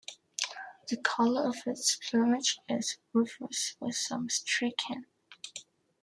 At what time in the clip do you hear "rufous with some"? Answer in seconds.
3.13-4.31